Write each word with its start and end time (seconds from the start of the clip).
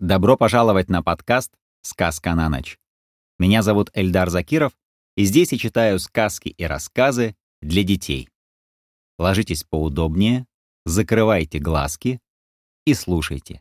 Добро 0.00 0.36
пожаловать 0.36 0.88
на 0.88 1.02
подкаст 1.02 1.52
«Сказка 1.82 2.36
на 2.36 2.48
ночь». 2.48 2.78
Меня 3.36 3.62
зовут 3.62 3.90
Эльдар 3.94 4.30
Закиров, 4.30 4.72
и 5.16 5.24
здесь 5.24 5.50
я 5.50 5.58
читаю 5.58 5.98
сказки 5.98 6.50
и 6.50 6.64
рассказы 6.64 7.34
для 7.60 7.82
детей. 7.82 8.28
Ложитесь 9.18 9.64
поудобнее, 9.64 10.46
закрывайте 10.84 11.58
глазки 11.58 12.20
и 12.86 12.94
слушайте. 12.94 13.60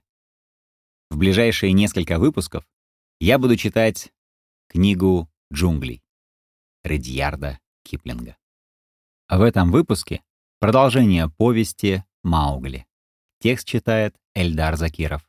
В 1.09 1.17
ближайшие 1.17 1.73
несколько 1.73 2.19
выпусков 2.19 2.67
я 3.19 3.39
буду 3.39 3.55
читать 3.55 4.13
книгу 4.67 5.27
«Джунглей» 5.51 6.03
Редьярда 6.83 7.59
Киплинга. 7.83 8.37
В 9.27 9.41
этом 9.41 9.71
выпуске 9.71 10.21
продолжение 10.59 11.29
повести 11.29 12.05
«Маугли». 12.23 12.85
Текст 13.39 13.65
читает 13.67 14.15
Эльдар 14.35 14.75
Закиров. 14.75 15.26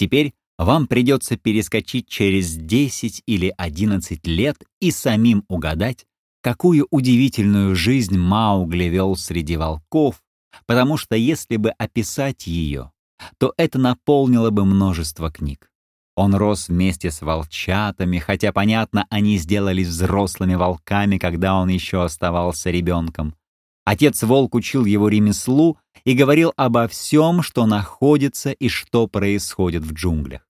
Теперь 0.00 0.32
вам 0.56 0.86
придется 0.86 1.36
перескочить 1.36 2.08
через 2.08 2.54
10 2.54 3.22
или 3.26 3.52
11 3.58 4.26
лет 4.26 4.56
и 4.80 4.92
самим 4.92 5.44
угадать, 5.46 6.06
какую 6.40 6.86
удивительную 6.90 7.76
жизнь 7.76 8.16
Маугли 8.16 8.84
вел 8.84 9.14
среди 9.14 9.58
волков, 9.58 10.22
потому 10.64 10.96
что 10.96 11.16
если 11.16 11.56
бы 11.56 11.68
описать 11.72 12.46
ее, 12.46 12.92
то 13.36 13.52
это 13.58 13.78
наполнило 13.78 14.48
бы 14.48 14.64
множество 14.64 15.30
книг. 15.30 15.70
Он 16.16 16.34
рос 16.34 16.68
вместе 16.68 17.10
с 17.10 17.20
волчатами, 17.20 18.16
хотя, 18.16 18.54
понятно, 18.54 19.06
они 19.10 19.36
сделались 19.36 19.88
взрослыми 19.88 20.54
волками, 20.54 21.18
когда 21.18 21.56
он 21.56 21.68
еще 21.68 22.02
оставался 22.02 22.70
ребенком. 22.70 23.34
Отец-волк 23.84 24.54
учил 24.54 24.84
его 24.84 25.08
ремеслу 25.08 25.78
и 26.04 26.14
говорил 26.14 26.52
обо 26.56 26.86
всем, 26.88 27.42
что 27.42 27.66
находится 27.66 28.52
и 28.52 28.68
что 28.68 29.06
происходит 29.06 29.82
в 29.82 29.92
джунглях. 29.92 30.46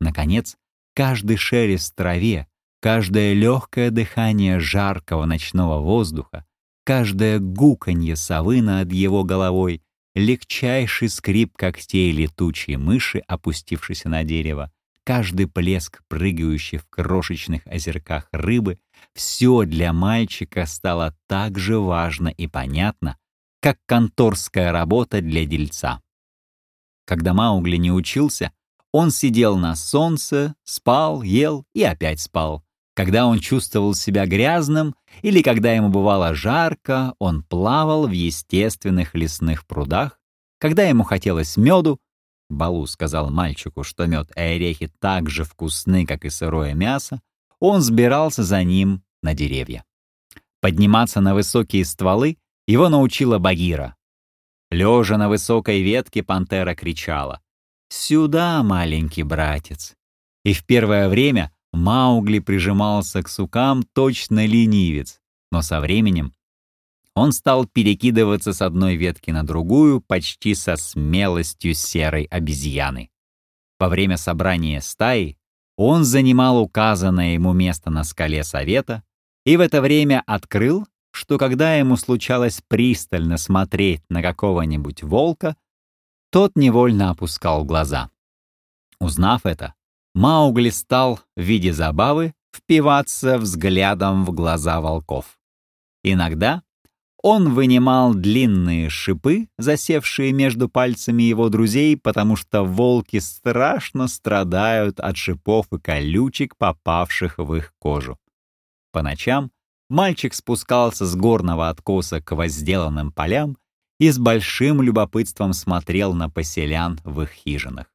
Наконец, 0.00 0.56
каждый 0.94 1.36
шелест 1.36 1.92
в 1.92 1.96
траве, 1.96 2.46
каждое 2.80 3.34
легкое 3.34 3.90
дыхание 3.90 4.58
жаркого 4.58 5.26
ночного 5.26 5.80
воздуха, 5.80 6.46
каждое 6.84 7.38
гуканье 7.38 8.16
совы 8.16 8.62
над 8.62 8.92
его 8.92 9.24
головой, 9.24 9.82
легчайший 10.14 11.08
скрип 11.08 11.56
когтей 11.56 12.10
летучей 12.12 12.76
мыши, 12.76 13.22
опустившейся 13.26 14.08
на 14.08 14.24
дерево, 14.24 14.72
каждый 15.04 15.46
плеск, 15.46 16.02
прыгающий 16.08 16.78
в 16.78 16.86
крошечных 16.88 17.66
озерках 17.66 18.28
рыбы, 18.32 18.78
все 19.14 19.64
для 19.64 19.92
мальчика 19.92 20.66
стало 20.66 21.16
так 21.26 21.58
же 21.58 21.78
важно 21.78 22.28
и 22.28 22.46
понятно, 22.46 23.16
как 23.60 23.78
конторская 23.86 24.72
работа 24.72 25.20
для 25.20 25.44
дельца. 25.44 26.00
Когда 27.06 27.34
Маугли 27.34 27.76
не 27.76 27.92
учился, 27.92 28.52
он 28.92 29.10
сидел 29.10 29.56
на 29.56 29.76
солнце, 29.76 30.54
спал, 30.64 31.22
ел 31.22 31.64
и 31.74 31.82
опять 31.82 32.20
спал. 32.20 32.64
Когда 32.94 33.26
он 33.26 33.38
чувствовал 33.38 33.94
себя 33.94 34.26
грязным 34.26 34.94
или 35.22 35.42
когда 35.42 35.72
ему 35.72 35.88
бывало 35.88 36.34
жарко, 36.34 37.14
он 37.18 37.42
плавал 37.42 38.06
в 38.06 38.10
естественных 38.10 39.14
лесных 39.14 39.66
прудах. 39.66 40.18
Когда 40.58 40.82
ему 40.84 41.04
хотелось 41.04 41.56
меду, 41.56 41.98
Балу 42.50 42.84
сказал 42.86 43.30
мальчику, 43.30 43.84
что 43.84 44.06
мед 44.06 44.32
и 44.34 44.40
орехи 44.40 44.92
так 44.98 45.30
же 45.30 45.44
вкусны, 45.44 46.04
как 46.04 46.24
и 46.24 46.30
сырое 46.30 46.74
мясо, 46.74 47.22
он 47.60 47.82
сбирался 47.82 48.42
за 48.42 48.64
ним 48.64 49.02
на 49.22 49.34
деревья. 49.34 49.84
Подниматься 50.60 51.20
на 51.20 51.34
высокие 51.34 51.84
стволы 51.84 52.38
его 52.66 52.88
научила 52.88 53.38
Багира. 53.38 53.96
Лежа 54.70 55.16
на 55.16 55.28
высокой 55.28 55.82
ветке, 55.82 56.22
пантера 56.22 56.74
кричала 56.74 57.40
«Сюда, 57.88 58.62
маленький 58.62 59.22
братец!» 59.22 59.94
И 60.44 60.52
в 60.52 60.64
первое 60.64 61.08
время 61.08 61.52
Маугли 61.72 62.38
прижимался 62.38 63.22
к 63.22 63.28
сукам 63.28 63.82
точно 63.94 64.46
ленивец, 64.46 65.20
но 65.50 65.62
со 65.62 65.80
временем 65.80 66.34
он 67.14 67.32
стал 67.32 67.66
перекидываться 67.66 68.52
с 68.52 68.62
одной 68.62 68.96
ветки 68.96 69.30
на 69.30 69.44
другую 69.44 70.00
почти 70.00 70.54
со 70.54 70.76
смелостью 70.76 71.74
серой 71.74 72.24
обезьяны. 72.24 73.10
Во 73.78 73.88
время 73.88 74.16
собрания 74.16 74.80
стаи 74.80 75.36
он 75.82 76.04
занимал 76.04 76.58
указанное 76.58 77.32
ему 77.32 77.54
место 77.54 77.88
на 77.88 78.04
скале 78.04 78.44
совета 78.44 79.02
и 79.46 79.56
в 79.56 79.60
это 79.60 79.80
время 79.80 80.22
открыл, 80.26 80.86
что 81.10 81.38
когда 81.38 81.74
ему 81.74 81.96
случалось 81.96 82.60
пристально 82.68 83.38
смотреть 83.38 84.02
на 84.10 84.20
какого-нибудь 84.20 85.02
волка, 85.02 85.56
тот 86.30 86.52
невольно 86.54 87.08
опускал 87.08 87.64
глаза. 87.64 88.10
Узнав 89.00 89.46
это, 89.46 89.72
Маугли 90.14 90.68
стал 90.68 91.18
в 91.34 91.40
виде 91.40 91.72
забавы 91.72 92.34
впиваться 92.54 93.38
взглядом 93.38 94.26
в 94.26 94.32
глаза 94.32 94.82
волков. 94.82 95.38
Иногда 96.04 96.62
он 97.22 97.52
вынимал 97.54 98.14
длинные 98.14 98.88
шипы, 98.88 99.48
засевшие 99.58 100.32
между 100.32 100.68
пальцами 100.68 101.22
его 101.22 101.48
друзей, 101.48 101.96
потому 101.96 102.36
что 102.36 102.64
волки 102.64 103.18
страшно 103.18 104.08
страдают 104.08 105.00
от 105.00 105.16
шипов 105.16 105.66
и 105.72 105.78
колючек, 105.78 106.56
попавших 106.56 107.38
в 107.38 107.54
их 107.54 107.74
кожу. 107.78 108.18
По 108.92 109.02
ночам 109.02 109.50
мальчик 109.88 110.34
спускался 110.34 111.04
с 111.04 111.14
горного 111.14 111.68
откоса 111.68 112.22
к 112.22 112.32
возделанным 112.32 113.12
полям 113.12 113.58
и 113.98 114.10
с 114.10 114.18
большим 114.18 114.80
любопытством 114.80 115.52
смотрел 115.52 116.14
на 116.14 116.30
поселян 116.30 116.98
в 117.04 117.20
их 117.22 117.30
хижинах. 117.30 117.92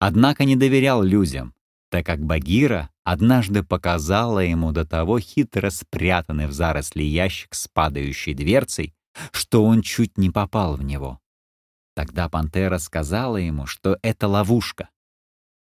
Однако 0.00 0.44
не 0.44 0.56
доверял 0.56 1.02
людям, 1.02 1.54
так 1.90 2.04
как 2.04 2.24
Багира 2.24 2.90
однажды 3.04 3.62
показала 3.62 4.40
ему 4.40 4.72
до 4.72 4.84
того 4.84 5.18
хитро 5.18 5.70
спрятанный 5.70 6.46
в 6.46 6.52
заросли 6.52 7.04
ящик 7.04 7.54
с 7.54 7.68
падающей 7.68 8.34
дверцей, 8.34 8.94
что 9.32 9.64
он 9.64 9.82
чуть 9.82 10.18
не 10.18 10.30
попал 10.30 10.76
в 10.76 10.82
него. 10.82 11.20
Тогда 11.94 12.28
пантера 12.28 12.78
сказала 12.78 13.38
ему, 13.38 13.66
что 13.66 13.98
это 14.02 14.28
ловушка. 14.28 14.90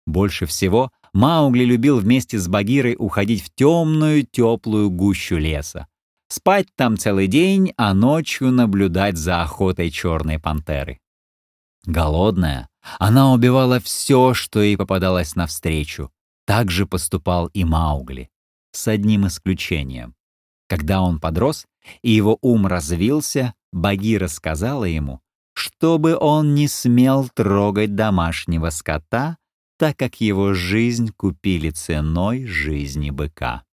Больше 0.07 0.47
всего 0.47 0.91
Маугли 1.13 1.65
любил 1.65 1.99
вместе 1.99 2.39
с 2.39 2.49
Багирой 2.49 2.97
уходить 2.99 3.43
в 3.43 3.55
темную, 3.55 4.27
теплую 4.27 4.91
гущу 4.91 5.37
леса. 5.37 5.87
Спать 6.29 6.69
там 6.77 6.99
целый 6.99 7.27
день, 7.27 7.73
а 7.79 7.95
ночью 7.95 8.51
наблюдать 8.51 9.17
за 9.17 9.43
охотой 9.43 9.91
черной 9.91 10.39
пантеры. 10.39 11.01
Голодная, 11.85 12.69
она 12.99 13.33
убивала 13.33 13.81
все, 13.81 14.35
что 14.35 14.61
ей 14.61 14.77
попадалось 14.77 15.37
навстречу. 15.37 16.11
Так 16.47 16.71
же 16.71 16.87
поступал 16.87 17.49
и 17.49 17.65
Маугли, 17.65 18.31
с 18.73 18.89
одним 18.89 19.27
исключением. 19.27 20.15
Когда 20.69 21.01
он 21.03 21.21
подрос 21.21 21.67
и 22.03 22.11
его 22.11 22.39
ум 22.41 22.67
развился, 22.67 23.55
Багира 23.73 24.29
сказала 24.29 24.85
ему, 24.85 25.21
чтобы 25.55 26.17
он 26.17 26.55
не 26.55 26.69
смел 26.69 27.29
трогать 27.29 27.95
домашнего 27.95 28.71
скота, 28.71 29.37
так 29.79 29.97
как 29.97 30.21
его 30.21 30.55
жизнь 30.55 31.13
купили 31.17 31.71
ценой 31.71 32.47
жизни 32.47 33.11
быка. 33.11 33.65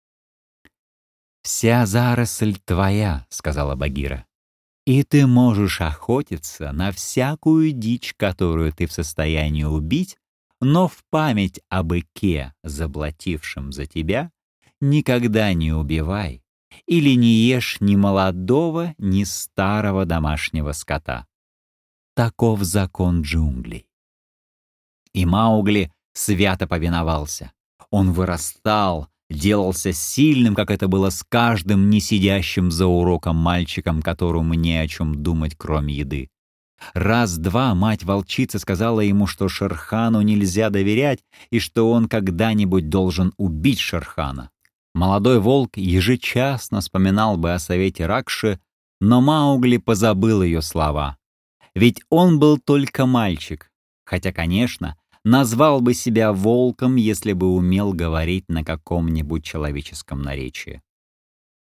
«Вся 1.44 1.86
заросль 1.86 2.58
твоя»,— 2.66 3.26
сказала 3.30 3.76
Багира 3.76 4.26
и 4.86 5.04
ты 5.04 5.26
можешь 5.26 5.82
охотиться 5.82 6.72
на 6.72 6.92
всякую 6.92 7.72
дичь, 7.72 8.14
которую 8.16 8.72
ты 8.72 8.86
в 8.86 8.92
состоянии 8.92 9.64
убить, 9.64 10.18
но 10.62 10.88
в 10.88 11.04
память 11.10 11.60
о 11.70 11.84
быке, 11.84 12.54
заблатившем 12.64 13.72
за 13.72 13.86
тебя, 13.86 14.32
никогда 14.80 15.54
не 15.54 15.74
убивай 15.74 16.44
или 16.86 17.16
не 17.16 17.34
ешь 17.48 17.78
ни 17.80 17.96
молодого, 17.96 18.94
ни 18.98 19.24
старого 19.24 20.06
домашнего 20.06 20.72
скота. 20.74 21.26
Таков 22.16 22.62
закон 22.62 23.22
джунглей. 23.22 23.88
И 25.14 25.26
Маугли 25.26 25.92
свято 26.14 26.68
повиновался. 26.68 27.52
Он 27.90 28.12
вырастал, 28.12 29.10
делался 29.30 29.94
сильным, 29.94 30.56
как 30.56 30.72
это 30.72 30.88
было 30.88 31.10
с 31.10 31.24
каждым 31.28 31.90
не 31.90 32.00
сидящим 32.00 32.72
за 32.72 32.88
уроком 32.88 33.36
мальчиком, 33.36 34.02
которому 34.02 34.54
не 34.54 34.78
о 34.78 34.88
чем 34.88 35.24
думать, 35.24 35.56
кроме 35.58 35.94
еды. 35.94 36.30
Раз-два 36.94 37.74
мать-волчица 37.74 38.60
сказала 38.60 39.00
ему, 39.00 39.28
что 39.28 39.48
Шерхану 39.48 40.22
нельзя 40.22 40.70
доверять 40.70 41.20
и 41.50 41.60
что 41.60 41.90
он 41.92 42.08
когда-нибудь 42.08 42.90
должен 42.90 43.34
убить 43.38 43.80
Шерхана. 43.80 44.52
Молодой 44.94 45.40
волк 45.40 45.78
ежечасно 45.78 46.82
вспоминал 46.82 47.38
бы 47.38 47.54
о 47.54 47.60
совете 47.60 48.06
Ракши, 48.06 48.60
но 49.02 49.22
Маугли 49.22 49.78
позабыл 49.78 50.42
ее 50.42 50.62
слова. 50.62 51.18
Ведь 51.74 52.02
он 52.10 52.40
был 52.40 52.58
только 52.58 53.06
мальчик, 53.06 53.72
хотя, 54.06 54.32
конечно, 54.32 54.98
назвал 55.26 55.82
бы 55.82 55.94
себя 55.94 56.32
волком, 56.32 56.96
если 56.96 57.34
бы 57.34 57.48
умел 57.48 57.92
говорить 57.94 58.48
на 58.48 58.64
каком-нибудь 58.64 59.44
человеческом 59.44 60.22
наречии. 60.22 60.82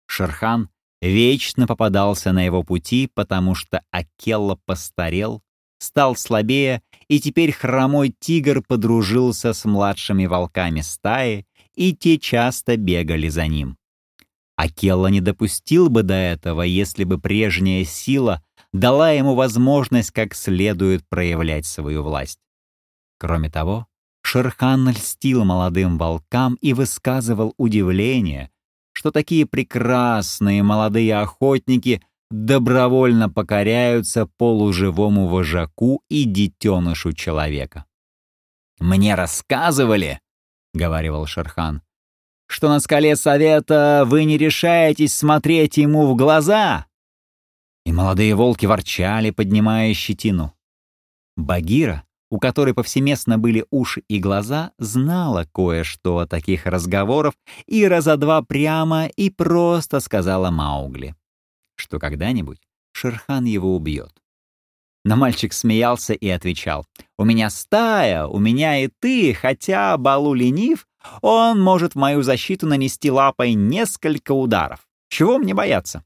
Шерхан 0.06 0.68
вечно 1.00 1.66
попадался 1.66 2.32
на 2.32 2.44
его 2.44 2.64
пути, 2.64 3.08
потому 3.14 3.54
что 3.54 3.82
Акелла 3.90 4.58
постарел, 4.66 5.40
стал 5.78 6.16
слабее 6.16 6.82
и 7.08 7.20
теперь 7.20 7.52
хромой 7.52 8.12
тигр 8.18 8.60
подружился 8.60 9.52
с 9.52 9.64
младшими 9.64 10.26
волками 10.26 10.80
стаи, 10.80 11.46
и 11.76 11.94
те 11.94 12.18
часто 12.18 12.76
бегали 12.76 13.28
за 13.28 13.46
ним. 13.46 13.76
Акелла 14.56 15.08
не 15.08 15.20
допустил 15.20 15.90
бы 15.90 16.02
до 16.02 16.14
этого, 16.14 16.62
если 16.62 17.04
бы 17.04 17.18
прежняя 17.18 17.84
сила 17.84 18.42
дала 18.72 19.10
ему 19.12 19.34
возможность 19.34 20.10
как 20.10 20.34
следует 20.34 21.08
проявлять 21.08 21.66
свою 21.66 22.02
власть. 22.02 22.43
Кроме 23.24 23.48
того, 23.48 23.86
Шерхан 24.20 24.90
льстил 24.90 25.46
молодым 25.46 25.96
волкам 25.96 26.56
и 26.60 26.74
высказывал 26.74 27.54
удивление, 27.56 28.50
что 28.92 29.10
такие 29.12 29.46
прекрасные 29.46 30.62
молодые 30.62 31.16
охотники 31.16 32.02
добровольно 32.30 33.30
покоряются 33.30 34.26
полуживому 34.26 35.26
вожаку 35.28 36.02
и 36.10 36.24
детенышу 36.24 37.14
человека. 37.14 37.86
«Мне 38.78 39.14
рассказывали»,— 39.14 40.20
говорил 40.74 41.24
Шерхан, 41.24 41.80
«что 42.46 42.68
на 42.68 42.78
скале 42.78 43.16
совета 43.16 44.04
вы 44.04 44.24
не 44.24 44.36
решаетесь 44.36 45.14
смотреть 45.14 45.78
ему 45.78 46.12
в 46.12 46.14
глаза». 46.14 46.84
И 47.86 47.92
молодые 47.92 48.34
волки 48.34 48.66
ворчали, 48.66 49.30
поднимая 49.30 49.94
щетину. 49.94 50.52
Багира, 51.36 52.04
у 52.34 52.40
которой 52.40 52.74
повсеместно 52.74 53.38
были 53.38 53.64
уши 53.70 54.02
и 54.08 54.18
глаза, 54.18 54.72
знала 54.76 55.46
кое-что 55.54 56.18
о 56.18 56.26
таких 56.26 56.66
разговорах 56.66 57.34
и 57.66 57.86
раза 57.86 58.16
два 58.16 58.42
прямо 58.42 59.06
и 59.06 59.30
просто 59.30 60.00
сказала 60.00 60.50
Маугли, 60.50 61.14
что 61.76 62.00
когда-нибудь 62.00 62.58
Шерхан 62.90 63.44
его 63.44 63.76
убьет. 63.76 64.20
Но 65.04 65.14
мальчик 65.14 65.52
смеялся 65.52 66.12
и 66.12 66.28
отвечал, 66.28 66.86
«У 67.16 67.24
меня 67.24 67.50
стая, 67.50 68.26
у 68.26 68.40
меня 68.40 68.82
и 68.82 68.88
ты, 68.88 69.32
хотя 69.32 69.96
Балу 69.96 70.34
ленив, 70.34 70.88
он 71.20 71.62
может 71.62 71.92
в 71.92 71.98
мою 71.98 72.22
защиту 72.22 72.66
нанести 72.66 73.12
лапой 73.12 73.54
несколько 73.54 74.32
ударов. 74.32 74.88
Чего 75.08 75.38
мне 75.38 75.54
бояться?» 75.54 76.04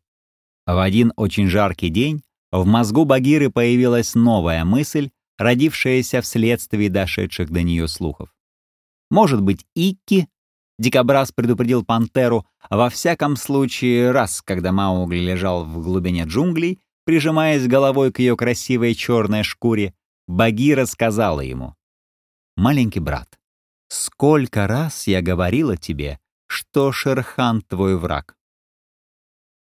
В 0.67 0.79
один 0.79 1.15
очень 1.17 1.47
жаркий 1.47 1.89
день 1.89 2.23
в 2.53 2.67
мозгу 2.67 3.07
Багиры 3.07 3.49
появилась 3.51 4.15
новая 4.15 4.67
мысль, 4.67 5.09
родившаяся 5.39 6.21
вследствие 6.21 6.91
дошедших 6.91 7.51
до 7.51 7.63
нее 7.63 7.89
слухов. 7.89 8.35
Может 9.11 9.41
быть, 9.41 9.65
Икки, 9.75 10.29
Дикобраз 10.79 11.33
предупредил 11.33 11.85
пантеру, 11.85 12.47
во 12.71 12.89
всяком 12.91 13.37
случае 13.37 14.11
раз, 14.11 14.43
когда 14.43 14.71
Маугли 14.71 15.19
лежал 15.19 15.65
в 15.65 15.83
глубине 15.83 16.25
джунглей, 16.25 16.81
прижимаясь 17.05 17.67
головой 17.67 18.13
к 18.13 18.19
ее 18.19 18.37
красивой 18.37 18.95
черной 18.95 19.43
шкуре, 19.43 19.95
Багира 20.29 20.85
сказала 20.85 21.41
ему, 21.41 21.75
«Маленький 22.57 23.01
брат, 23.01 23.39
сколько 23.89 24.67
раз 24.67 25.07
я 25.07 25.23
говорила 25.23 25.77
тебе, 25.77 26.21
что 26.47 26.93
Шерхан 26.93 27.63
твой 27.63 27.97
враг?» 27.99 28.37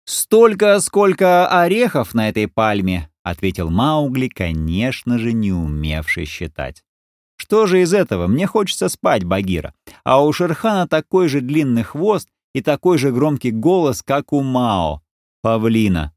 «Столько, 0.05 0.79
сколько 0.81 1.47
орехов 1.47 2.13
на 2.13 2.29
этой 2.29 2.47
пальме»,— 2.47 3.09
ответил 3.29 3.69
Маугли, 3.69 4.27
конечно 4.27 5.17
же, 5.17 5.33
не 5.33 5.51
умевший 5.51 6.25
считать. 6.25 6.83
«Что 7.37 7.65
же 7.65 7.81
из 7.81 7.93
этого? 7.93 8.27
Мне 8.27 8.47
хочется 8.47 8.89
спать, 8.89 9.23
Багира. 9.23 9.73
А 10.03 10.23
у 10.23 10.31
Шерхана 10.33 10.87
такой 10.87 11.29
же 11.29 11.41
длинный 11.41 11.83
хвост 11.83 12.27
и 12.53 12.61
такой 12.61 12.97
же 12.97 13.11
громкий 13.11 13.51
голос, 13.51 14.03
как 14.03 14.33
у 14.33 14.41
Мао, 14.41 15.01
павлина». 15.41 16.13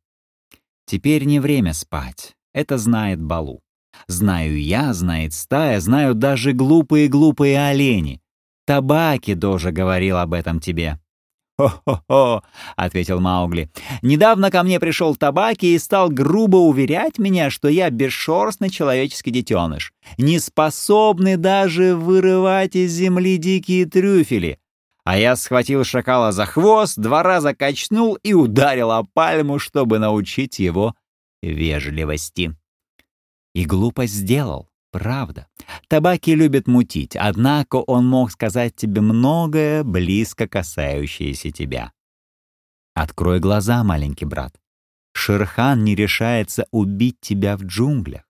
«Теперь 0.86 1.24
не 1.24 1.40
время 1.40 1.72
спать. 1.74 2.34
Это 2.52 2.76
знает 2.76 3.20
Балу. 3.20 3.62
Знаю 4.08 4.60
я, 4.60 4.92
знает 4.92 5.32
стая, 5.32 5.80
знаю 5.80 6.14
даже 6.14 6.52
глупые-глупые 6.52 7.68
олени. 7.68 8.20
Табаки 8.66 9.34
тоже 9.34 9.70
говорил 9.70 10.18
об 10.18 10.32
этом 10.34 10.60
тебе. 10.60 10.98
«Хо-хо-хо»,— 11.58 12.42
ответил 12.76 13.20
Маугли. 13.20 13.70
«Недавно 14.00 14.50
ко 14.50 14.62
мне 14.62 14.80
пришел 14.80 15.14
табаки 15.16 15.74
и 15.74 15.78
стал 15.78 16.08
грубо 16.08 16.56
уверять 16.56 17.18
меня, 17.18 17.50
что 17.50 17.68
я 17.68 17.90
бесшерстный 17.90 18.70
человеческий 18.70 19.30
детеныш, 19.30 19.92
не 20.18 20.38
способный 20.38 21.36
даже 21.36 21.94
вырывать 21.94 22.74
из 22.74 22.92
земли 22.92 23.36
дикие 23.36 23.86
трюфели. 23.86 24.58
А 25.04 25.18
я 25.18 25.36
схватил 25.36 25.84
шакала 25.84 26.32
за 26.32 26.46
хвост, 26.46 26.96
два 26.96 27.22
раза 27.22 27.54
качнул 27.54 28.14
и 28.22 28.34
ударил 28.34 28.90
о 28.92 29.04
пальму, 29.04 29.58
чтобы 29.58 29.98
научить 29.98 30.58
его 30.58 30.94
вежливости. 31.42 32.54
И 33.54 33.64
глупо 33.64 34.06
сделал. 34.06 34.71
Правда. 34.92 35.48
Табаки 35.88 36.34
любит 36.34 36.68
мутить, 36.68 37.16
однако 37.16 37.76
он 37.76 38.06
мог 38.06 38.30
сказать 38.30 38.76
тебе 38.76 39.00
многое, 39.00 39.82
близко 39.82 40.46
касающееся 40.46 41.50
тебя. 41.50 41.92
Открой 42.94 43.40
глаза, 43.40 43.82
маленький 43.82 44.26
брат. 44.26 44.54
Шерхан 45.14 45.82
не 45.82 45.94
решается 45.94 46.66
убить 46.70 47.16
тебя 47.20 47.56
в 47.56 47.64
джунглях. 47.64 48.22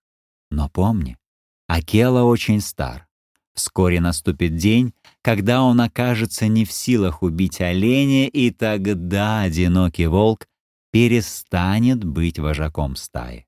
Но 0.50 0.68
помни, 0.68 1.18
Акела 1.66 2.22
очень 2.22 2.60
стар. 2.60 3.06
Вскоре 3.54 4.00
наступит 4.00 4.56
день, 4.56 4.94
когда 5.20 5.62
он 5.62 5.80
окажется 5.80 6.46
не 6.48 6.64
в 6.64 6.72
силах 6.72 7.22
убить 7.22 7.60
оленя, 7.60 8.28
и 8.28 8.50
тогда 8.50 9.42
одинокий 9.42 10.06
волк 10.06 10.46
перестанет 10.90 12.04
быть 12.04 12.38
вожаком 12.38 12.96
стаи. 12.96 13.46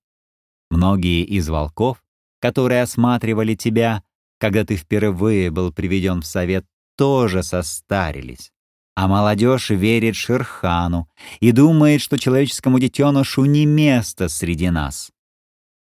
Многие 0.71 1.25
из 1.25 1.49
волков 1.49 2.04
которые 2.45 2.83
осматривали 2.83 3.55
тебя, 3.55 4.03
когда 4.39 4.67
ты 4.67 4.77
впервые 4.77 5.51
был 5.51 5.73
приведен 5.73 6.21
в 6.21 6.27
совет, 6.27 6.67
тоже 6.95 7.43
состарились. 7.43 8.53
А 8.95 9.09
молодежь 9.09 9.71
верит 9.71 10.15
Шерхану 10.15 11.09
и 11.41 11.53
думает, 11.53 12.03
что 12.03 12.19
человеческому 12.19 12.79
детенышу 12.79 13.47
не 13.47 13.65
место 13.65 14.29
среди 14.29 14.69
нас. 14.69 15.11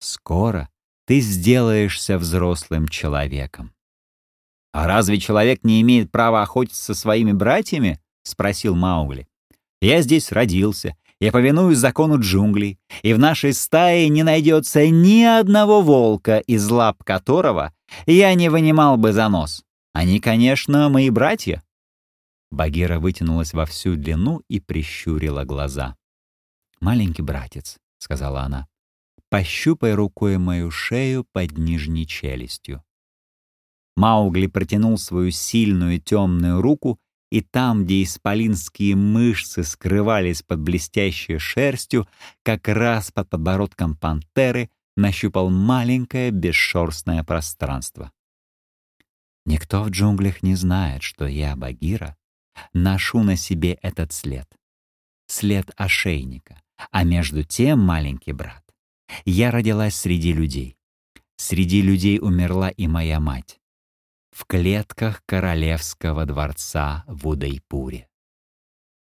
Скоро 0.00 0.68
ты 1.06 1.20
сделаешься 1.20 2.18
взрослым 2.18 2.88
человеком. 2.88 3.72
«А 4.74 4.86
разве 4.86 5.18
человек 5.18 5.64
не 5.64 5.80
имеет 5.80 6.12
права 6.12 6.42
охотиться 6.42 6.84
со 6.84 6.94
своими 6.94 7.32
братьями?»— 7.32 8.02
спросил 8.22 8.76
Маугли. 8.76 9.26
«Я 9.80 10.02
здесь 10.02 10.30
родился, 10.30 10.94
я 11.20 11.32
повинуюсь 11.32 11.78
закону 11.78 12.18
джунглей, 12.18 12.78
и 13.02 13.12
в 13.12 13.18
нашей 13.18 13.52
стае 13.52 14.08
не 14.08 14.22
найдется 14.22 14.88
ни 14.88 15.22
одного 15.22 15.82
волка, 15.82 16.38
из 16.38 16.68
лап 16.70 17.04
которого 17.04 17.74
я 18.06 18.34
не 18.34 18.48
вынимал 18.48 18.96
бы 18.96 19.12
за 19.12 19.28
нос. 19.28 19.62
Они, 19.92 20.18
конечно, 20.20 20.88
мои 20.88 21.10
братья». 21.10 21.62
Багира 22.50 22.98
вытянулась 22.98 23.52
во 23.52 23.66
всю 23.66 23.96
длину 23.96 24.42
и 24.48 24.60
прищурила 24.60 25.44
глаза. 25.44 25.96
«Маленький 26.80 27.22
братец»,— 27.22 27.78
сказала 27.98 28.42
она,— 28.42 28.66
«пощупай 29.28 29.94
рукой 29.94 30.38
мою 30.38 30.70
шею 30.70 31.26
под 31.32 31.58
нижней 31.58 32.06
челюстью». 32.06 32.82
Маугли 33.96 34.46
протянул 34.46 34.96
свою 34.98 35.30
сильную 35.30 36.00
темную 36.00 36.62
руку 36.62 36.98
и 37.30 37.42
там, 37.42 37.84
где 37.84 38.02
исполинские 38.02 38.96
мышцы 38.96 39.62
скрывались 39.62 40.42
под 40.42 40.60
блестящей 40.60 41.38
шерстью, 41.38 42.08
как 42.42 42.68
раз 42.68 43.12
под 43.12 43.30
подбородком 43.30 43.96
пантеры 43.96 44.70
нащупал 44.96 45.48
маленькое 45.48 46.30
бесшерстное 46.30 47.22
пространство. 47.22 48.12
Никто 49.46 49.84
в 49.84 49.90
джунглях 49.90 50.42
не 50.42 50.54
знает, 50.56 51.02
что 51.02 51.26
я, 51.26 51.56
Багира, 51.56 52.16
ношу 52.72 53.22
на 53.22 53.36
себе 53.36 53.74
этот 53.80 54.12
след. 54.12 54.48
След 55.26 55.70
ошейника. 55.76 56.60
А 56.90 57.04
между 57.04 57.44
тем, 57.44 57.78
маленький 57.80 58.32
брат, 58.32 58.64
я 59.24 59.50
родилась 59.50 59.94
среди 59.94 60.32
людей. 60.32 60.76
Среди 61.36 61.82
людей 61.82 62.18
умерла 62.20 62.70
и 62.70 62.86
моя 62.86 63.20
мать 63.20 63.59
в 64.30 64.44
клетках 64.46 65.22
королевского 65.26 66.24
дворца 66.26 67.04
в 67.06 67.28
Удайпуре. 67.28 68.06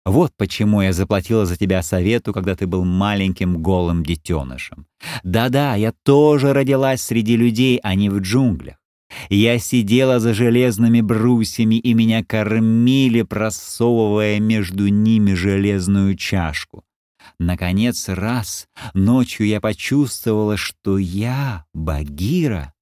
Вот 0.06 0.34
почему 0.38 0.82
я 0.82 0.92
заплатила 0.92 1.46
за 1.46 1.56
тебя 1.56 1.84
совету, 1.84 2.34
когда 2.34 2.56
ты 2.56 2.66
был 2.66 2.84
маленьким 2.84 3.62
голым 3.62 4.04
детенышем. 4.04 4.88
Да-да, 5.24 5.76
я 5.76 5.94
тоже 6.04 6.54
родилась 6.54 7.02
среди 7.02 7.36
людей, 7.36 7.80
а 7.84 7.96
не 7.96 8.10
в 8.10 8.20
джунглях. 8.20 8.78
Я 9.30 9.60
сидела 9.60 10.20
за 10.20 10.34
железными 10.34 11.02
брусьями, 11.02 11.76
и 11.76 11.94
меня 11.94 12.24
кормили, 12.24 13.24
просовывая 13.24 14.40
между 14.40 14.88
ними 14.88 15.34
железную 15.34 16.16
чашку. 16.16 16.84
Наконец, 17.40 18.10
раз 18.10 18.68
ночью 18.94 19.48
я 19.48 19.62
почувствовала, 19.62 20.58
что 20.58 20.98
я, 20.98 21.66
Багира, 21.74 22.74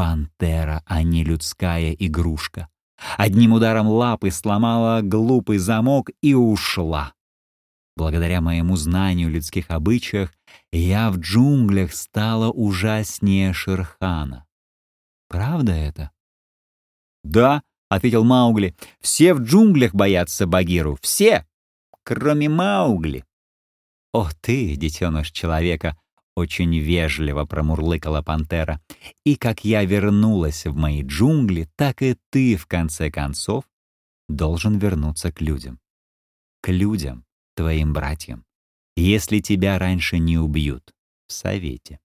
Пантера, 0.00 0.82
а 0.86 1.02
не 1.02 1.24
людская 1.24 1.92
игрушка. 1.92 2.70
Одним 3.18 3.52
ударом 3.52 3.86
лапы 3.86 4.30
сломала 4.30 5.02
глупый 5.02 5.58
замок 5.58 6.08
и 6.22 6.32
ушла. 6.32 7.12
Благодаря 7.98 8.40
моему 8.40 8.76
знанию 8.76 9.28
людских 9.28 9.70
обычаях 9.70 10.32
я 10.72 11.10
в 11.10 11.18
джунглях 11.18 11.92
стала 11.92 12.50
ужаснее 12.50 13.52
Шерхана. 13.52 14.46
Правда 15.28 15.72
это?» 15.72 16.12
«Да»,— 17.22 17.62
ответил 17.90 18.24
Маугли,— 18.24 18.74
«все 19.02 19.34
в 19.34 19.40
джунглях 19.42 19.94
боятся 19.94 20.46
Багиру. 20.46 20.96
Все, 21.02 21.46
кроме 22.04 22.48
Маугли». 22.48 23.26
«О 24.14 24.30
ты, 24.40 24.76
детеныш 24.76 25.30
человека!»— 25.30 26.00
очень 26.36 26.78
вежливо 26.78 27.44
промурлыкала 27.44 28.22
пантера. 28.22 28.80
«И 29.24 29.36
как 29.36 29.64
я 29.64 29.84
вернулась 29.84 30.66
в 30.66 30.76
мои 30.76 31.02
джунгли, 31.02 31.68
так 31.76 32.02
и 32.02 32.16
ты, 32.30 32.56
в 32.56 32.66
конце 32.66 33.10
концов, 33.10 33.64
должен 34.28 34.78
вернуться 34.78 35.32
к 35.32 35.40
людям. 35.40 35.78
К 36.62 36.70
людям, 36.70 37.24
твоим 37.56 37.92
братьям, 37.92 38.44
если 38.96 39.40
тебя 39.40 39.78
раньше 39.78 40.18
не 40.18 40.38
убьют 40.38 40.94
в 41.26 41.32
совете». 41.32 42.00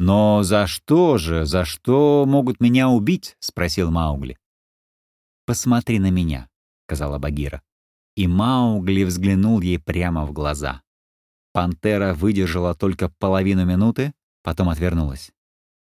«Но 0.00 0.44
за 0.44 0.68
что 0.68 1.18
же, 1.18 1.44
за 1.44 1.64
что 1.64 2.24
могут 2.26 2.60
меня 2.60 2.88
убить?»— 2.88 3.36
спросил 3.40 3.90
Маугли. 3.90 4.38
«Посмотри 5.44 5.98
на 5.98 6.10
меня»,— 6.10 6.48
сказала 6.86 7.18
Багира. 7.18 7.62
И 8.16 8.28
Маугли 8.28 9.02
взглянул 9.02 9.60
ей 9.60 9.78
прямо 9.78 10.24
в 10.24 10.32
глаза. 10.32 10.82
Пантера 11.58 12.14
выдержала 12.14 12.72
только 12.76 13.08
половину 13.08 13.64
минуты, 13.64 14.12
потом 14.44 14.68
отвернулась. 14.68 15.32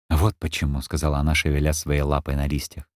«Вот 0.08 0.36
почему»,— 0.38 0.80
сказала 0.82 1.18
она, 1.18 1.34
шевеля 1.34 1.72
своей 1.72 2.02
лапой 2.02 2.36
на 2.36 2.46
листьях. 2.46 2.88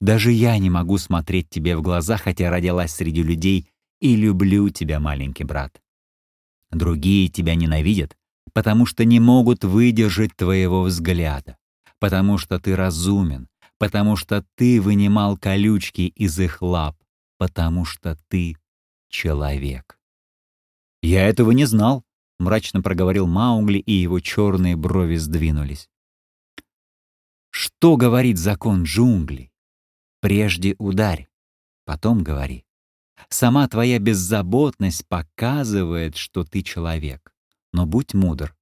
«Даже 0.00 0.32
я 0.32 0.58
не 0.58 0.68
могу 0.68 0.98
смотреть 0.98 1.48
тебе 1.48 1.76
в 1.76 1.80
глаза, 1.80 2.16
хотя 2.16 2.50
родилась 2.50 2.90
среди 2.90 3.22
людей 3.22 3.70
и 4.00 4.16
люблю 4.16 4.68
тебя, 4.70 4.98
маленький 4.98 5.44
брат. 5.44 5.80
Другие 6.72 7.28
тебя 7.28 7.54
ненавидят, 7.54 8.16
потому 8.52 8.84
что 8.84 9.04
не 9.04 9.20
могут 9.20 9.62
выдержать 9.62 10.34
твоего 10.34 10.82
взгляда, 10.82 11.56
потому 12.00 12.36
что 12.36 12.58
ты 12.58 12.74
разумен, 12.74 13.46
потому 13.78 14.16
что 14.16 14.44
ты 14.56 14.80
вынимал 14.80 15.36
колючки 15.36 16.12
из 16.16 16.36
их 16.40 16.62
лап, 16.62 16.96
потому 17.38 17.84
что 17.84 18.18
ты 18.26 18.56
человек. 19.08 20.00
«Я 21.02 21.28
этого 21.28 21.52
не 21.52 21.64
знал»,— 21.64 22.04
мрачно 22.38 22.82
проговорил 22.82 23.26
Маугли, 23.26 23.78
и 23.78 23.92
его 23.92 24.20
черные 24.20 24.76
брови 24.76 25.16
сдвинулись. 25.16 25.88
«Что 27.50 27.96
говорит 27.96 28.38
закон 28.38 28.84
джунглей? 28.84 29.52
Прежде 30.20 30.74
ударь, 30.78 31.28
потом 31.84 32.22
говори. 32.22 32.64
Сама 33.30 33.66
твоя 33.68 33.98
беззаботность 33.98 35.06
показывает, 35.08 36.16
что 36.16 36.44
ты 36.44 36.62
человек 36.62 37.32
но 37.72 37.86
будь 37.86 38.14
мудр. 38.14 38.54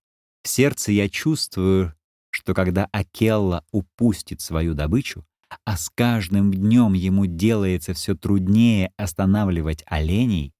В 0.42 0.48
сердце 0.48 0.92
я 0.92 1.08
чувствую, 1.08 1.94
что 2.30 2.54
когда 2.54 2.88
Акелла 2.92 3.64
упустит 3.72 4.40
свою 4.40 4.74
добычу, 4.74 5.24
а 5.64 5.76
с 5.76 5.90
каждым 5.90 6.52
днем 6.52 6.92
ему 6.92 7.26
делается 7.26 7.94
все 7.94 8.14
труднее 8.14 8.92
останавливать 8.96 9.82
оленей, 9.86 10.52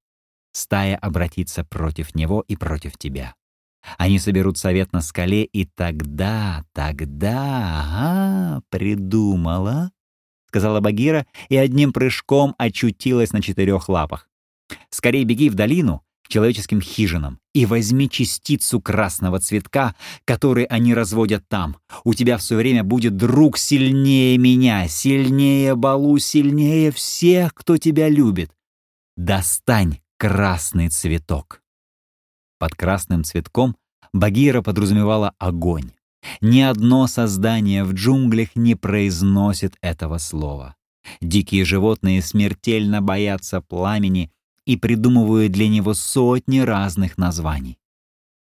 стая 0.57 0.97
обратится 0.97 1.65
против 1.65 2.15
него 2.15 2.45
и 2.49 2.57
против 2.57 2.97
тебя. 2.97 3.35
Они 3.99 4.19
соберут 4.19 4.59
совет 4.59 4.93
на 4.93 5.01
скале, 5.01 5.45
и 5.45 5.65
тогда, 5.65 6.65
тогда, 6.73 7.83
ага, 7.85 8.63
придумала,— 8.69 9.93
сказала 10.49 10.81
Багира 10.81 11.27
и 11.49 11.57
одним 11.57 11.93
прыжком 11.93 12.55
очутилась 12.59 13.33
на 13.33 13.43
четырех 13.43 13.89
лапах. 13.89 14.29
«Скорей 14.91 15.25
беги 15.25 15.49
в 15.51 15.55
долину, 15.55 16.03
к 16.25 16.29
человеческим 16.29 16.81
хижинам 16.81 17.39
и 17.55 17.67
возьми 17.67 18.11
частицу 18.11 18.81
красного 18.81 19.39
цветка, 19.39 19.95
который 20.25 20.65
они 20.65 20.93
разводят 20.93 21.49
там. 21.49 21.77
У 22.03 22.15
тебя 22.15 22.37
все 22.39 22.57
время 22.57 22.83
будет 22.83 23.17
друг 23.17 23.59
сильнее 23.59 24.37
меня, 24.37 24.89
сильнее 24.89 25.77
Балу, 25.77 26.19
сильнее 26.19 26.91
всех, 26.91 27.55
кто 27.55 27.77
тебя 27.77 28.09
любит. 28.09 28.51
Достань 29.17 30.01
красный 30.19 30.89
цветок. 30.89 31.63
Под 32.59 32.75
красным 32.75 33.23
цветком 33.23 33.77
Багира 34.13 34.63
подразумевала 34.63 35.35
огонь. 35.39 35.91
Ни 36.41 36.61
одно 36.61 37.07
создание 37.07 37.85
в 37.85 37.93
джунглях 37.93 38.57
не 38.57 38.75
произносит 38.75 39.77
этого 39.83 40.19
слова. 40.19 40.75
Дикие 41.21 41.65
животные 41.65 42.23
смертельно 42.23 43.03
боятся 43.03 43.61
пламени 43.61 44.33
и 44.65 44.77
придумывают 44.77 45.53
для 45.53 45.69
него 45.69 45.95
сотни 45.95 46.61
разных 46.61 47.19
названий. 47.19 47.79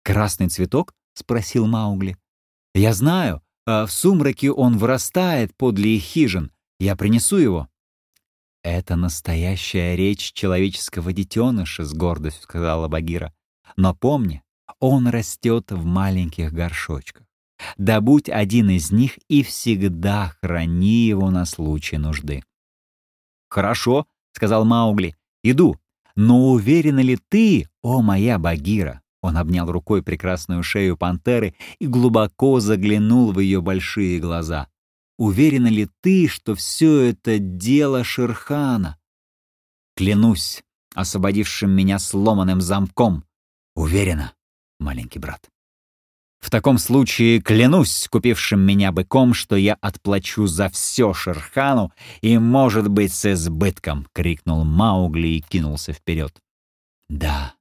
«Красный 0.04 0.48
цветок?»— 0.48 0.94
спросил 1.14 1.66
Маугли. 1.66 2.16
«Я 2.74 2.92
знаю, 2.92 3.42
а 3.66 3.86
в 3.86 3.92
сумраке 3.92 4.52
он 4.52 4.76
вырастает 4.76 5.56
подле 5.56 5.96
их 5.96 6.02
хижин. 6.02 6.52
Я 6.78 6.94
принесу 6.94 7.38
его». 7.38 7.68
«Это 8.64 8.96
настоящая 8.96 9.94
речь 9.94 10.32
человеческого 10.32 11.12
детеныша»,— 11.12 11.84
с 11.84 11.92
гордостью 11.92 12.42
сказала 12.44 12.88
Багира. 12.88 13.34
«Но 13.76 13.94
помни, 13.94 14.42
он 14.80 15.06
растет 15.06 15.70
в 15.70 15.84
маленьких 15.84 16.50
горшочках. 16.50 17.26
Добудь 17.76 18.30
один 18.30 18.70
из 18.70 18.90
них 18.90 19.18
и 19.28 19.42
всегда 19.42 20.32
храни 20.40 21.06
его 21.06 21.30
на 21.30 21.44
случай 21.44 21.98
нужды». 21.98 22.42
«Хорошо»,— 23.50 24.06
сказал 24.32 24.64
Маугли. 24.64 25.14
«Иду, 25.42 25.76
но 26.16 26.50
уверена 26.50 27.00
ли 27.00 27.18
ты, 27.28 27.68
о 27.82 28.00
моя 28.00 28.38
Багира?» 28.38 29.02
Он 29.20 29.36
обнял 29.36 29.70
рукой 29.70 30.02
прекрасную 30.02 30.62
шею 30.62 30.96
пантеры 30.96 31.54
и 31.78 31.86
глубоко 31.86 32.60
заглянул 32.60 33.32
в 33.32 33.40
ее 33.40 33.60
большие 33.60 34.20
глаза. 34.20 34.68
«Уверена 35.16 35.68
ли 35.68 35.88
ты, 36.00 36.28
что 36.28 36.54
все 36.54 37.00
это 37.00 37.38
дело 37.38 38.02
Шерхана?» 38.04 38.98
«Клянусь, 39.96 40.62
освободившим 40.94 41.70
меня 41.70 41.98
сломанным 41.98 42.60
замком. 42.60 43.24
Уверена, 43.74 44.34
маленький 44.80 45.18
брат». 45.18 45.48
В 46.44 46.50
таком 46.50 46.76
случае 46.76 47.40
клянусь 47.40 48.06
купившим 48.10 48.60
меня 48.60 48.92
быком, 48.92 49.32
что 49.32 49.56
я 49.56 49.78
отплачу 49.80 50.46
за 50.46 50.68
все 50.68 51.14
Шерхану 51.14 51.90
и, 52.20 52.36
может 52.36 52.88
быть, 52.88 53.14
с 53.14 53.32
избытком!»— 53.32 54.06
крикнул 54.12 54.62
Маугли 54.62 55.28
и 55.28 55.40
кинулся 55.40 55.94
вперед. 55.94 56.38
«Да, 57.08 57.54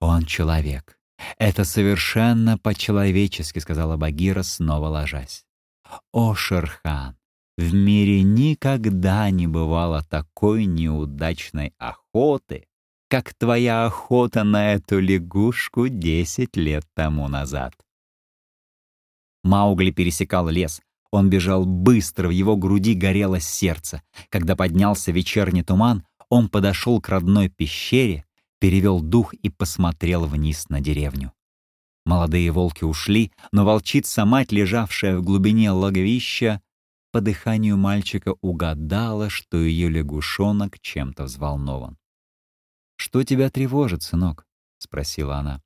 он 0.00 0.24
человек. 0.24 0.98
Это 1.36 1.64
совершенно 1.64 2.56
по-человечески»,— 2.56 3.58
сказала 3.60 3.98
Багира, 3.98 4.42
снова 4.42 4.88
ложась. 4.88 5.44
«О, 6.12 6.34
Шерхан, 6.34 7.16
в 7.56 7.72
мире 7.72 8.22
никогда 8.22 9.30
не 9.30 9.46
бывало 9.46 10.02
такой 10.02 10.64
неудачной 10.64 11.72
охоты, 11.78 12.66
как 13.08 13.32
твоя 13.34 13.86
охота 13.86 14.42
на 14.42 14.72
эту 14.72 14.98
лягушку 14.98 15.86
десять 15.88 16.56
лет 16.56 16.84
тому 16.94 17.28
назад. 17.28 17.74
Маугли 19.44 19.92
пересекал 19.92 20.48
лес. 20.48 20.80
Он 21.12 21.30
бежал 21.30 21.64
быстро, 21.64 22.26
в 22.26 22.32
его 22.32 22.56
груди 22.56 22.94
горело 22.94 23.38
сердце. 23.38 24.02
Когда 24.30 24.56
поднялся 24.56 25.12
вечерний 25.12 25.62
туман, 25.62 26.04
он 26.28 26.48
подошел 26.48 27.00
к 27.00 27.08
родной 27.08 27.50
пещере, 27.50 28.24
перевел 28.58 29.00
дух 29.00 29.32
и 29.34 29.48
посмотрел 29.48 30.24
вниз 30.24 30.68
на 30.70 30.80
деревню. 30.80 31.32
Молодые 32.04 32.50
волки 32.50 32.84
ушли, 32.84 33.32
но 33.52 33.64
волчица-мать, 33.64 34.52
лежавшая 34.52 35.16
в 35.16 35.22
глубине 35.22 35.70
логовища, 35.70 36.60
по 37.12 37.20
дыханию 37.20 37.76
мальчика 37.76 38.34
угадала, 38.40 39.30
что 39.30 39.56
ее 39.56 39.88
лягушонок 39.88 40.80
чем-то 40.80 41.24
взволнован. 41.24 41.96
«Что 42.96 43.22
тебя 43.22 43.50
тревожит, 43.50 44.02
сынок?»— 44.02 44.46
спросила 44.78 45.36
она. 45.36 45.62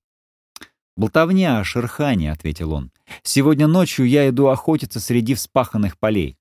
«Болтовня 0.97 1.59
о 1.59 1.65
Шерхане»,— 1.65 2.33
ответил 2.33 2.73
он. 2.73 2.93
«Сегодня 3.23 3.67
ночью 3.67 4.07
я 4.07 4.29
иду 4.29 4.49
охотиться 4.49 5.01
среди 5.01 5.35
вспаханных 5.35 5.99
полей». 5.99 6.37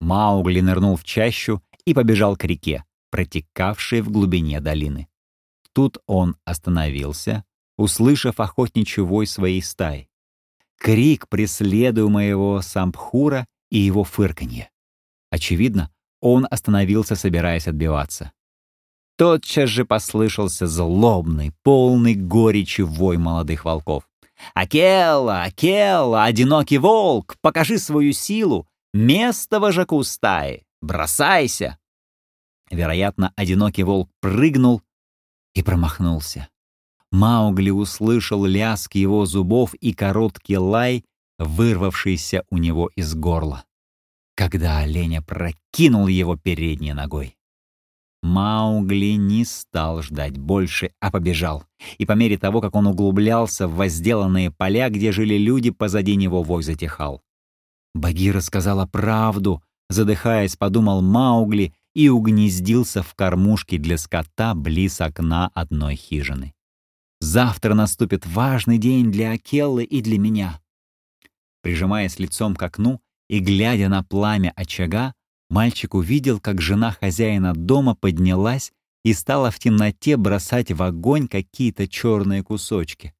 Маугли 0.00 0.60
нырнул 0.60 0.96
в 0.96 1.04
чащу 1.04 1.62
и 1.84 1.94
побежал 1.94 2.36
к 2.36 2.44
реке, 2.44 2.84
протекавшей 3.10 4.00
в 4.00 4.10
глубине 4.10 4.60
долины. 4.60 5.08
Тут 5.72 5.98
он 6.06 6.36
остановился, 6.44 7.44
услышав 7.76 8.40
охотничий 8.40 9.02
вой 9.02 9.26
своей 9.26 9.62
стаи. 9.62 10.08
Крик 10.78 11.28
преследуемого 11.28 12.60
сампхура 12.60 13.46
и 13.70 13.78
его 13.78 14.04
фырканье. 14.04 14.70
Очевидно, 15.30 15.90
он 16.20 16.46
остановился, 16.50 17.16
собираясь 17.16 17.68
отбиваться. 17.68 18.32
Тотчас 19.16 19.70
же 19.70 19.84
послышался 19.84 20.66
злобный, 20.66 21.52
полный 21.62 22.14
горечи 22.14 22.80
вой 22.80 23.16
молодых 23.16 23.64
волков. 23.64 24.08
«Акелла! 24.52 25.42
Акелла! 25.42 26.24
Одинокий 26.24 26.78
волк! 26.78 27.36
Покажи 27.40 27.78
свою 27.78 28.12
силу! 28.12 28.66
Место 28.92 29.60
вожаку 29.60 30.02
стаи! 30.02 30.64
Бросайся!» 30.80 31.78
Вероятно, 32.70 33.32
одинокий 33.36 33.84
волк 33.84 34.10
прыгнул 34.20 34.82
и 35.54 35.62
промахнулся. 35.62 36.48
Маугли 37.14 37.70
услышал 37.70 38.44
лязг 38.44 38.96
его 38.96 39.24
зубов 39.24 39.72
и 39.74 39.92
короткий 39.92 40.58
лай, 40.58 41.04
вырвавшийся 41.38 42.42
у 42.50 42.58
него 42.58 42.90
из 42.96 43.14
горла. 43.14 43.64
когда 44.34 44.78
оленя 44.78 45.22
прокинул 45.22 46.08
его 46.08 46.36
передней 46.36 46.92
ногой. 46.92 47.36
Маугли 48.24 49.12
не 49.12 49.44
стал 49.44 50.02
ждать 50.02 50.36
больше, 50.36 50.90
а 50.98 51.12
побежал. 51.12 51.62
И 51.98 52.04
по 52.04 52.14
мере 52.14 52.36
того, 52.36 52.60
как 52.60 52.74
он 52.74 52.88
углублялся 52.88 53.68
в 53.68 53.76
возделанные 53.76 54.50
поля, 54.50 54.88
где 54.88 55.12
жили 55.12 55.38
люди, 55.38 55.70
позади 55.70 56.16
него 56.16 56.42
вой 56.42 56.64
затихал. 56.64 57.22
Багира 57.94 58.40
сказала 58.40 58.86
правду, 58.86 59.62
задыхаясь, 59.88 60.56
подумал 60.56 61.00
Маугли 61.00 61.74
и 61.94 62.08
угнездился 62.08 63.04
в 63.04 63.14
кормушке 63.14 63.78
для 63.78 63.98
скота 63.98 64.56
близ 64.56 65.00
окна 65.00 65.52
одной 65.54 65.94
хижины. 65.94 66.54
Завтра 67.24 67.72
наступит 67.72 68.26
важный 68.26 68.76
день 68.76 69.10
для 69.10 69.30
Акеллы 69.30 69.84
и 69.84 70.02
для 70.02 70.18
меня. 70.18 70.60
Прижимаясь 71.62 72.18
лицом 72.18 72.54
к 72.54 72.62
окну 72.62 73.00
и 73.30 73.38
глядя 73.38 73.88
на 73.88 74.04
пламя 74.04 74.52
очага, 74.54 75.14
мальчик 75.48 75.94
увидел, 75.94 76.38
как 76.38 76.60
жена 76.60 76.92
хозяина 76.92 77.54
дома 77.54 77.94
поднялась 77.94 78.72
и 79.04 79.14
стала 79.14 79.50
в 79.50 79.58
темноте 79.58 80.18
бросать 80.18 80.70
в 80.70 80.82
огонь 80.82 81.26
какие-то 81.26 81.88
черные 81.88 82.42
кусочки. 82.42 83.14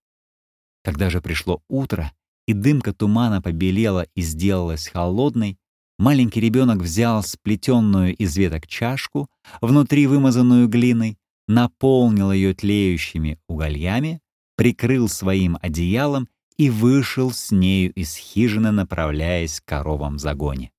Когда 0.85 1.09
же 1.09 1.23
пришло 1.23 1.63
утро, 1.71 2.13
и 2.47 2.53
дымка 2.53 2.93
тумана 2.93 3.41
побелела 3.41 4.07
и 4.15 4.21
сделалась 4.21 4.87
холодной, 4.87 5.59
маленький 5.99 6.41
ребенок 6.41 6.83
взял 6.83 7.23
сплетенную 7.23 8.15
из 8.15 8.37
веток 8.37 8.67
чашку, 8.67 9.31
внутри 9.63 10.07
вымазанную 10.07 10.69
глиной, 10.69 11.17
наполнил 11.47 12.33
ее 12.33 12.55
тлеющими 12.55 13.39
угольями, 13.49 14.21
прикрыл 14.57 15.09
своим 15.09 15.59
одеялом 15.61 16.29
и 16.57 16.71
вышел 16.71 17.31
с 17.33 17.51
нею 17.51 17.93
из 17.93 18.15
хижины, 18.17 18.71
направляясь 18.71 19.61
к 19.61 19.65
коровам 19.65 20.17
в 20.17 20.21
загоне. 20.21 20.71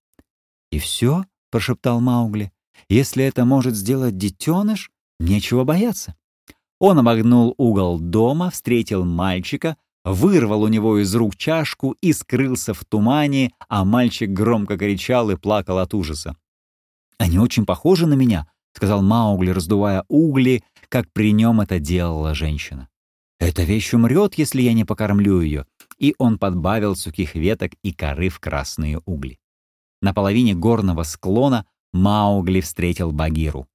«И 0.72 0.80
все?»— 0.80 1.26
прошептал 1.52 2.00
Маугли. 2.00 2.52
«Если 2.90 3.24
это 3.24 3.46
может 3.46 3.76
сделать 3.76 4.18
детеныш, 4.18 4.92
нечего 5.20 5.64
бояться». 5.64 6.16
Он 6.80 7.00
обогнул 7.00 7.56
угол 7.58 8.00
дома, 8.00 8.50
встретил 8.50 9.06
мальчика, 9.06 9.78
вырвал 10.04 10.64
у 10.64 10.68
него 10.68 11.00
из 11.00 11.14
рук 11.16 11.36
чашку 11.36 11.96
и 12.02 12.14
скрылся 12.14 12.74
в 12.74 12.84
тумане, 12.86 13.54
а 13.70 13.86
мальчик 13.86 14.30
громко 14.30 14.78
кричал 14.78 15.32
и 15.32 15.36
плакал 15.36 15.80
от 15.80 15.94
ужаса. 15.94 16.36
«Они 17.18 17.40
очень 17.40 17.66
похожи 17.66 18.06
на 18.08 18.14
меня»,— 18.14 18.48
сказал 18.76 19.02
Маугли, 19.02 19.52
раздувая 19.52 20.04
угли, 20.10 20.64
как 20.90 21.12
при 21.14 21.32
нем 21.32 21.62
это 21.62 21.80
делала 21.80 22.36
женщина. 22.36 22.90
«Эта 23.40 23.64
вещь 23.64 23.94
умрет, 23.94 24.36
если 24.36 24.62
я 24.62 24.74
не 24.74 24.86
покормлю 24.86 25.42
ее», 25.42 25.66
и 25.98 26.14
он 26.18 26.38
подбавил 26.38 26.96
сухих 26.96 27.36
веток 27.36 27.72
и 27.84 27.94
коры 27.94 28.30
в 28.30 28.40
красные 28.40 29.02
угли. 29.06 29.40
На 30.02 30.14
половине 30.14 30.54
горного 30.54 31.04
склона 31.04 31.66
Маугли 31.94 32.60
встретил 32.60 33.12
Багиру. 33.12 33.68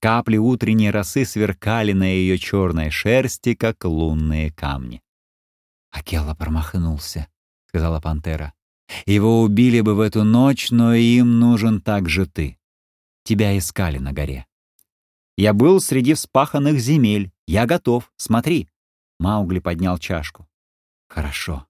Капли 0.00 0.36
утренней 0.36 0.90
росы 0.90 1.24
сверкали 1.24 1.92
на 1.92 2.04
ее 2.04 2.38
черной 2.38 2.90
шерсти, 2.90 3.54
как 3.54 3.84
лунные 3.84 4.52
камни. 4.52 5.02
«Акелла 5.90 6.34
промахнулся»,— 6.34 7.26
сказала 7.68 8.00
пантера. 8.00 8.52
«Его 9.06 9.42
убили 9.42 9.80
бы 9.80 9.94
в 9.94 10.00
эту 10.00 10.22
ночь, 10.22 10.70
но 10.70 10.94
им 10.94 11.40
нужен 11.40 11.80
также 11.80 12.26
ты. 12.26 12.58
Тебя 13.24 13.56
искали 13.56 13.98
на 13.98 14.12
горе. 14.12 14.46
Я 15.36 15.52
был 15.52 15.80
среди 15.80 16.14
вспаханных 16.14 16.78
земель. 16.78 17.32
Я 17.46 17.66
готов. 17.66 18.12
Смотри. 18.16 18.68
Маугли 19.18 19.58
поднял 19.58 19.98
чашку. 19.98 20.46
Хорошо. 21.08 21.66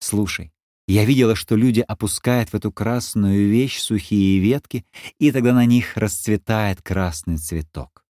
Слушай. 0.00 0.52
Я 0.86 1.04
видела, 1.04 1.34
что 1.34 1.54
люди 1.56 1.80
опускают 1.80 2.50
в 2.50 2.54
эту 2.54 2.72
красную 2.72 3.48
вещь 3.50 3.78
сухие 3.78 4.38
ветки, 4.38 4.86
и 5.18 5.32
тогда 5.32 5.52
на 5.52 5.66
них 5.66 5.96
расцветает 5.96 6.80
красный 6.80 7.36
цветок. 7.36 8.04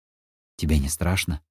Тебе 0.56 0.78
не 0.78 0.88
страшно? 0.88 1.42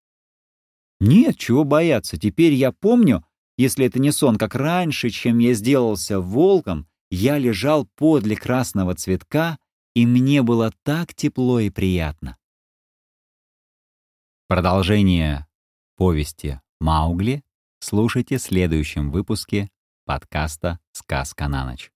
Нет, 1.00 1.38
чего 1.38 1.64
бояться. 1.64 2.18
Теперь 2.18 2.54
я 2.54 2.72
помню, 2.72 3.26
если 3.58 3.86
это 3.86 4.00
не 4.00 4.12
сон, 4.12 4.38
как 4.38 4.56
раньше, 4.56 5.10
чем 5.10 5.40
я 5.40 5.54
сделался 5.54 6.20
волком, 6.20 6.88
я 7.10 7.38
лежал 7.38 7.88
подле 7.96 8.36
красного 8.36 8.96
цветка 8.96 9.58
и 9.98 10.06
мне 10.06 10.44
было 10.44 10.72
так 10.84 11.16
тепло 11.16 11.60
и 11.60 11.72
приятно. 11.72 12.38
Продолжение 14.48 15.48
повести 15.96 16.62
«Маугли» 16.80 17.44
слушайте 17.80 18.38
в 18.38 18.42
следующем 18.44 19.10
выпуске 19.10 19.72
подкаста 20.06 20.80
«Сказка 20.92 21.48
на 21.48 21.66
ночь». 21.66 21.92